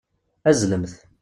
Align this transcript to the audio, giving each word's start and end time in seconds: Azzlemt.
Azzlemt. 0.49 0.93